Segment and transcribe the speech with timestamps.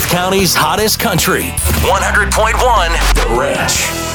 [0.00, 1.50] County's hottest country.
[1.84, 4.11] 100.1 The Ranch.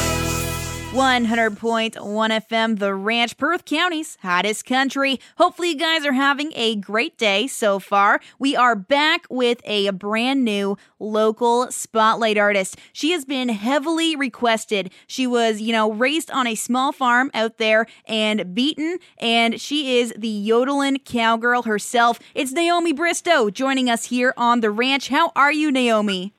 [0.98, 5.20] 100.1 FM, The Ranch, Perth County's hottest country.
[5.36, 8.20] Hopefully, you guys are having a great day so far.
[8.40, 12.76] We are back with a brand new local spotlight artist.
[12.92, 14.90] She has been heavily requested.
[15.06, 20.00] She was, you know, raised on a small farm out there and Beeton, and she
[20.00, 22.18] is the yodeling cowgirl herself.
[22.34, 25.10] It's Naomi Bristow joining us here on The Ranch.
[25.10, 26.32] How are you, Naomi?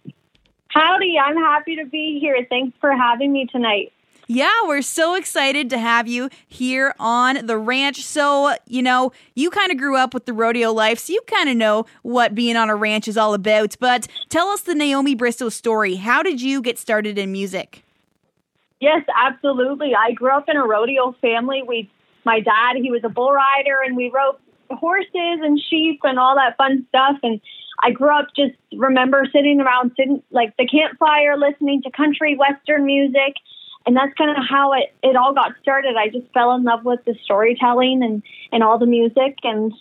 [0.68, 2.46] Howdy, I'm happy to be here.
[2.50, 3.94] Thanks for having me tonight.
[4.32, 8.04] Yeah, we're so excited to have you here on the ranch.
[8.04, 11.50] So, you know, you kind of grew up with the rodeo life, so you kind
[11.50, 13.76] of know what being on a ranch is all about.
[13.80, 15.96] But tell us the Naomi Bristow story.
[15.96, 17.84] How did you get started in music?
[18.80, 19.96] Yes, absolutely.
[19.96, 21.64] I grew up in a rodeo family.
[21.68, 21.90] We,
[22.24, 24.36] my dad, he was a bull rider, and we rode
[24.70, 27.18] horses and sheep and all that fun stuff.
[27.24, 27.42] And
[27.82, 32.86] I grew up just remember sitting around, sitting like the campfire, listening to country western
[32.86, 33.34] music
[33.90, 35.96] and that's kind of how it, it all got started.
[35.98, 39.74] I just fell in love with the storytelling and, and all the music and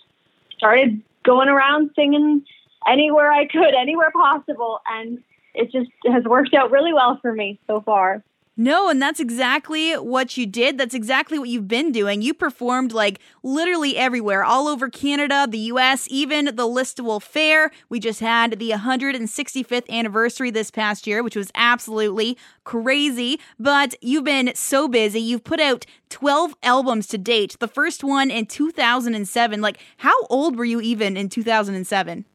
[0.57, 2.43] started going around singing
[2.87, 4.81] anywhere I could, anywhere possible.
[4.87, 5.21] And
[5.53, 8.23] it just has worked out really well for me so far.
[8.61, 10.77] No, and that's exactly what you did.
[10.77, 12.21] That's exactly what you've been doing.
[12.21, 17.71] You performed like literally everywhere, all over Canada, the US, even the Listowel Fair.
[17.87, 23.39] We just had the 165th anniversary this past year, which was absolutely crazy.
[23.57, 25.21] But you've been so busy.
[25.21, 29.61] You've put out 12 albums to date, the first one in 2007.
[29.61, 32.25] Like, how old were you even in 2007?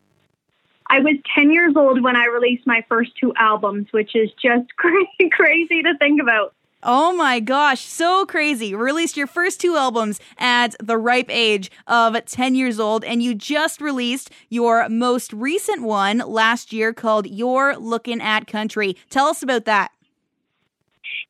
[0.95, 4.73] I was 10 years old when I released my first two albums, which is just
[4.77, 6.55] crazy, crazy to think about.
[6.85, 8.77] Oh my gosh, so crazy.
[8.77, 13.35] Released your first two albums at the ripe age of 10 years old, and you
[13.35, 18.97] just released your most recent one last year called You're Looking at Country.
[19.11, 19.91] Tell us about that.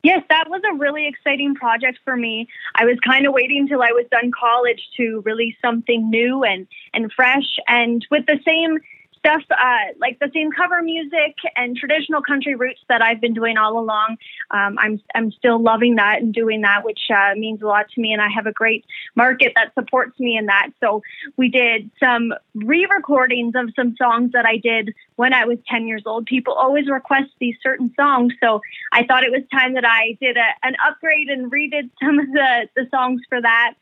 [0.03, 2.47] Yes, that was a really exciting project for me.
[2.75, 6.67] I was kind of waiting till I was done college to release something new and,
[6.93, 7.57] and fresh.
[7.67, 8.77] And with the same
[9.25, 13.57] stuff uh, like the same cover music and traditional country roots that I've been doing
[13.57, 14.17] all along.
[14.51, 18.01] Um, I'm I'm still loving that and doing that, which uh, means a lot to
[18.01, 18.13] me.
[18.13, 18.85] And I have a great
[19.15, 20.69] market that supports me in that.
[20.79, 21.01] So
[21.37, 26.03] we did some re-recordings of some songs that I did when I was 10 years
[26.05, 26.25] old.
[26.25, 30.37] People always request these certain songs, so I thought it was time that I did
[30.37, 33.73] a, an upgrade and redid some of the the songs for that.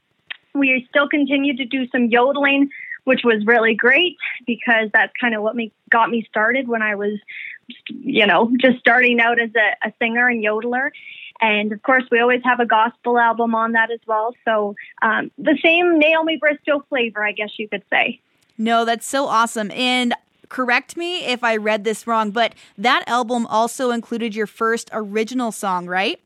[0.55, 2.69] We still continue to do some yodeling
[3.03, 6.95] which was really great because that's kind of what me got me started when I
[6.95, 7.19] was,
[7.87, 10.91] you know, just starting out as a, a singer and yodeler.
[11.41, 14.33] And of course, we always have a gospel album on that as well.
[14.45, 18.21] So um, the same Naomi Bristow flavor, I guess you could say.
[18.57, 19.71] No, that's so awesome.
[19.71, 20.13] And
[20.49, 25.51] correct me if I read this wrong, but that album also included your first original
[25.51, 26.19] song, right?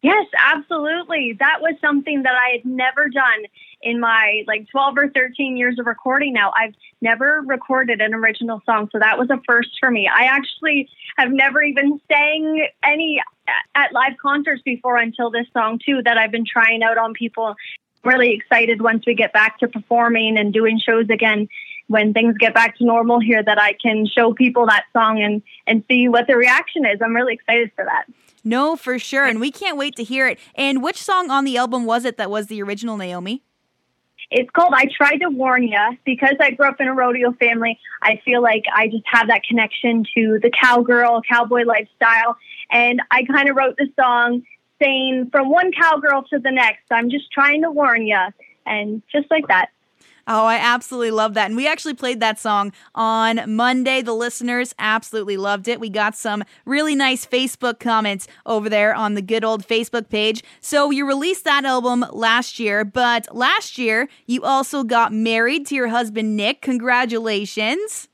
[0.00, 1.34] Yes, absolutely.
[1.40, 3.44] That was something that I had never done
[3.84, 8.62] in my like 12 or 13 years of recording now, I've never recorded an original
[8.66, 8.88] song.
[8.90, 10.08] So that was a first for me.
[10.12, 13.20] I actually have never even sang any
[13.74, 17.54] at live concerts before until this song too that I've been trying out on people.
[18.04, 21.48] Really excited once we get back to performing and doing shows again
[21.88, 25.42] when things get back to normal here that I can show people that song and
[25.66, 27.00] and see what the reaction is.
[27.02, 28.06] I'm really excited for that.
[28.44, 29.24] No, for sure.
[29.24, 30.38] And we can't wait to hear it.
[30.54, 33.42] And which song on the album was it that was the original Naomi?
[34.30, 37.78] It's called I Tried to Warn Ya because I grew up in a rodeo family.
[38.02, 42.36] I feel like I just have that connection to the cowgirl, cowboy lifestyle.
[42.70, 44.42] And I kind of wrote the song
[44.82, 48.30] saying, from one cowgirl to the next, I'm just trying to warn ya.
[48.66, 49.68] And just like that.
[50.26, 51.46] Oh, I absolutely love that.
[51.46, 54.00] And we actually played that song on Monday.
[54.00, 55.80] The listeners absolutely loved it.
[55.80, 60.42] We got some really nice Facebook comments over there on the good old Facebook page.
[60.60, 65.74] So you released that album last year, but last year you also got married to
[65.74, 66.62] your husband, Nick.
[66.62, 68.08] Congratulations.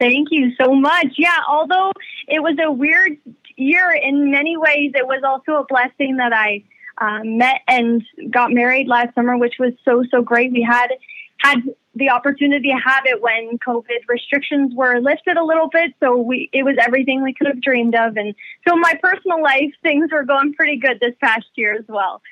[0.00, 1.08] Thank you so much.
[1.16, 1.92] Yeah, although
[2.26, 3.16] it was a weird
[3.56, 6.62] year in many ways, it was also a blessing that I
[7.00, 10.52] um, met and got married last summer, which was so, so great.
[10.52, 10.88] We had
[11.38, 11.58] had
[11.94, 15.94] the opportunity to have it when COVID restrictions were lifted a little bit.
[16.00, 18.16] So we, it was everything we could have dreamed of.
[18.16, 18.34] And
[18.66, 22.22] so my personal life, things were going pretty good this past year as well.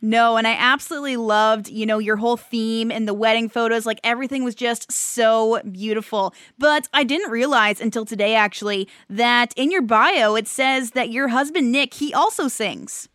[0.00, 3.84] No, and I absolutely loved, you know, your whole theme and the wedding photos.
[3.84, 6.32] Like everything was just so beautiful.
[6.56, 11.28] But I didn't realize until today, actually, that in your bio it says that your
[11.28, 13.08] husband, Nick, he also sings.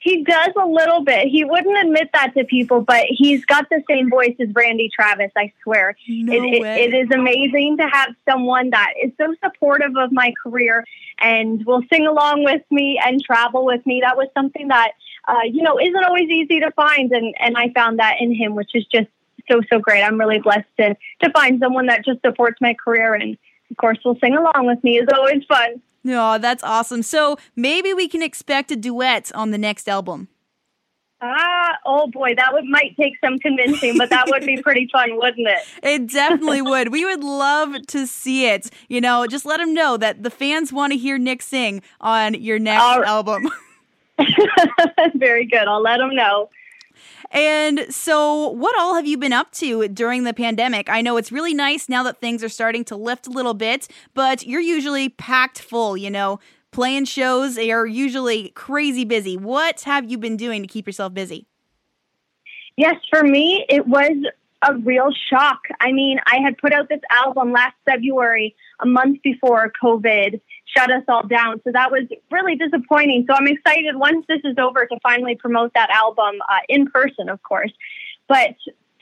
[0.00, 1.26] He does a little bit.
[1.26, 5.32] He wouldn't admit that to people, but he's got the same voice as Randy Travis,
[5.36, 5.96] I swear.
[6.08, 10.32] No it, it, it is amazing to have someone that is so supportive of my
[10.42, 10.84] career
[11.20, 14.00] and will sing along with me and travel with me.
[14.00, 14.92] That was something that,
[15.26, 17.10] uh, you know, isn't always easy to find.
[17.10, 19.08] And, and I found that in him, which is just
[19.50, 20.02] so, so great.
[20.02, 23.36] I'm really blessed to, to find someone that just supports my career and,
[23.70, 24.98] of course, will sing along with me.
[24.98, 25.82] It's always fun.
[26.04, 27.02] No, that's awesome.
[27.02, 30.28] So maybe we can expect a duet on the next album.
[31.20, 35.16] Ah, oh boy, that would might take some convincing, but that would be pretty fun,
[35.16, 35.58] wouldn't it?
[35.82, 36.92] It definitely would.
[36.92, 38.70] We would love to see it.
[38.88, 42.34] You know, just let them know that the fans want to hear Nick sing on
[42.34, 43.04] your next right.
[43.04, 43.50] album.
[45.14, 45.66] Very good.
[45.66, 46.50] I'll let them know.
[47.30, 50.88] And so, what all have you been up to during the pandemic?
[50.88, 53.88] I know it's really nice now that things are starting to lift a little bit,
[54.14, 56.40] but you're usually packed full, you know,
[56.70, 59.36] playing shows are usually crazy busy.
[59.36, 61.46] What have you been doing to keep yourself busy?
[62.76, 64.12] Yes, for me, it was
[64.62, 65.60] a real shock.
[65.80, 70.40] I mean, I had put out this album last February, a month before COVID
[70.76, 71.60] shut us all down.
[71.64, 73.24] So that was really disappointing.
[73.28, 77.28] So I'm excited once this is over to finally promote that album uh, in person,
[77.28, 77.72] of course.
[78.28, 78.56] But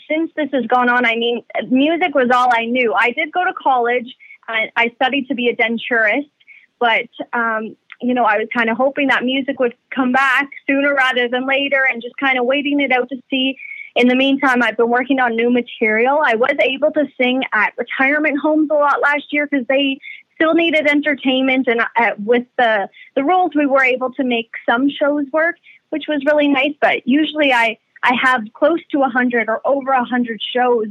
[0.09, 2.95] since this has gone on, I mean, music was all I knew.
[2.95, 4.15] I did go to college.
[4.49, 6.31] I, I studied to be a denturist,
[6.79, 10.95] but um, you know, I was kind of hoping that music would come back sooner
[10.95, 13.57] rather than later, and just kind of waiting it out to see.
[13.97, 16.21] In the meantime, I've been working on new material.
[16.23, 19.99] I was able to sing at retirement homes a lot last year because they
[20.35, 24.91] still needed entertainment, and uh, with the the rules, we were able to make some
[24.91, 25.57] shows work,
[25.89, 26.75] which was really nice.
[26.79, 30.89] But usually, I I have close to a hundred or over a hundred shows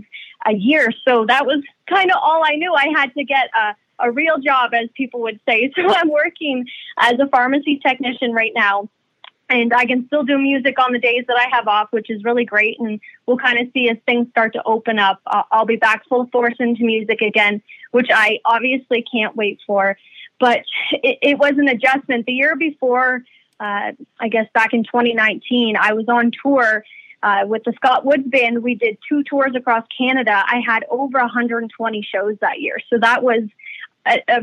[0.48, 2.74] a year, so that was kind of all I knew.
[2.74, 5.72] I had to get a a real job, as people would say.
[5.76, 6.66] So I'm working
[6.98, 8.90] as a pharmacy technician right now.
[9.50, 12.24] And I can still do music on the days that I have off, which is
[12.24, 12.80] really great.
[12.80, 15.22] And we'll kind of see as things start to open up.
[15.28, 17.62] Uh, I'll be back full force into music again,
[17.92, 19.98] which I obviously can't wait for.
[20.40, 22.26] But it, it was an adjustment.
[22.26, 23.24] The year before,
[23.60, 26.84] uh, I guess back in 2019, I was on tour
[27.22, 28.64] uh, with the Scott Woods Band.
[28.64, 30.44] We did two tours across Canada.
[30.46, 32.80] I had over 120 shows that year.
[32.90, 33.44] So that was
[34.06, 34.42] a, a,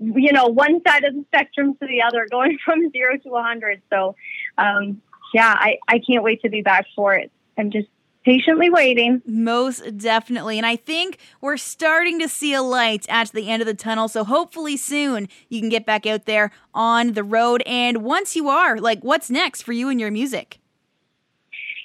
[0.00, 3.82] you know one side of the spectrum to the other, going from zero to 100.
[3.90, 4.16] So,
[4.58, 5.00] um,
[5.32, 7.30] yeah, I, I can't wait to be back for it.
[7.58, 7.88] I'm just
[8.24, 9.20] patiently waiting.
[9.26, 10.58] Most definitely.
[10.58, 14.08] And I think we're starting to see a light at the end of the tunnel.
[14.08, 17.62] So hopefully soon you can get back out there on the road.
[17.66, 20.58] And once you are, like, what's next for you and your music?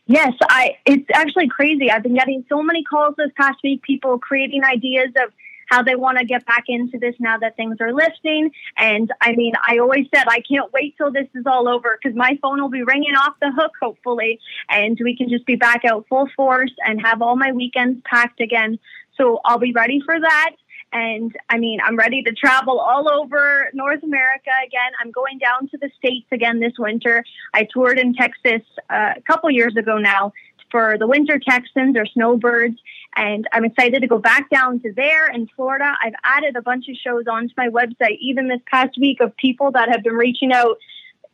[0.06, 0.75] Yes, I.
[0.88, 1.92] It's actually crazy.
[1.92, 3.83] I've been getting so many calls this past week.
[3.83, 5.31] People creating ideas of
[5.69, 8.51] how they want to get back into this now that things are lifting.
[8.77, 12.18] And I mean, I always said I can't wait till this is all over because
[12.18, 14.39] my phone will be ringing off the hook, hopefully,
[14.69, 18.42] and we can just be back out full force and have all my weekends packed
[18.42, 18.80] again.
[19.16, 20.51] So I'll be ready for that.
[20.92, 24.92] And I mean, I'm ready to travel all over North America again.
[25.00, 27.24] I'm going down to the States again this winter.
[27.54, 30.33] I toured in Texas uh, a couple years ago now
[30.71, 32.80] for the Winter Texans or Snowbirds.
[33.16, 35.94] And I'm excited to go back down to there in Florida.
[36.04, 39.71] I've added a bunch of shows onto my website, even this past week, of people
[39.71, 40.77] that have been reaching out,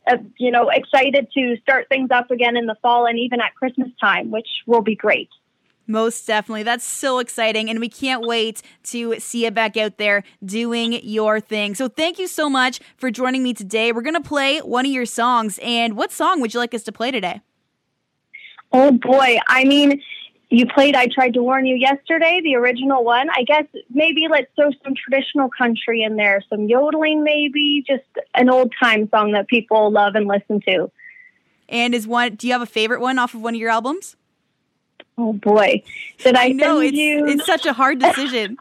[0.06, 3.54] uh, you know, excited to start things up again in the fall and even at
[3.54, 5.28] Christmas time, which will be great.
[5.86, 6.64] Most definitely.
[6.64, 7.70] That's so exciting.
[7.70, 11.74] And we can't wait to see you back out there doing your thing.
[11.74, 13.92] So thank you so much for joining me today.
[13.92, 15.60] We're going to play one of your songs.
[15.62, 17.40] And what song would you like us to play today?
[18.72, 19.38] Oh boy.
[19.48, 20.02] I mean,
[20.48, 23.28] you played I Tried to Warn You yesterday, the original one.
[23.30, 28.04] I guess maybe let's throw some traditional country in there, some yodeling, maybe, just
[28.34, 30.90] an old time song that people love and listen to.
[31.68, 34.14] And is one, do you have a favorite one off of one of your albums?
[35.18, 35.82] Oh boy.
[36.18, 38.56] Did I, I know, it's, you it's such a hard decision.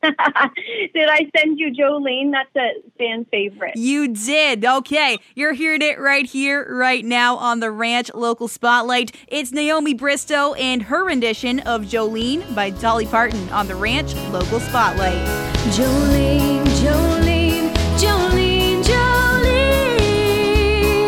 [0.02, 2.30] Did I send you Jolene?
[2.30, 3.76] That's a fan favorite.
[3.76, 4.64] You did.
[4.64, 5.18] Okay.
[5.34, 9.14] You're hearing it right here, right now on the Ranch Local Spotlight.
[9.26, 14.60] It's Naomi Bristow and her rendition of Jolene by Dolly Parton on the Ranch Local
[14.60, 15.26] Spotlight.
[15.74, 20.30] Jolene, Jolene, Jolene, Jolene.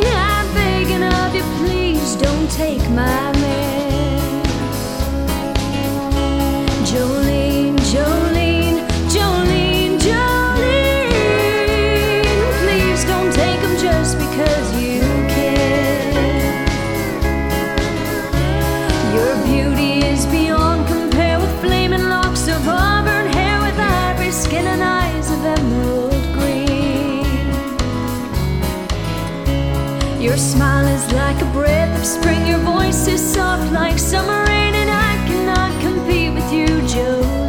[0.04, 3.39] I'm begging of you, please don't take my
[25.58, 27.24] emerald green.
[30.20, 34.74] Your smile is like a breath of spring, your voice is soft like summer rain,
[34.74, 37.40] and I cannot compete with you, Jolene.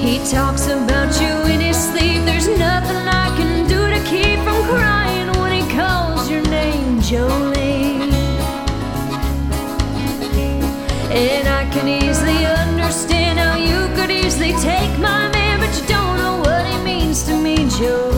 [0.00, 4.62] He talks about you in his sleep, there's nothing I can do to keep from
[4.70, 8.12] crying when he calls your name, Jolene.
[11.10, 12.44] And I can easily
[14.46, 18.15] easily take my man, but you don't know what he means to me, Jolene.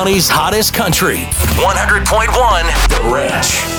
[0.00, 1.26] County's hottest country.
[1.60, 3.69] 100.1 The Ranch.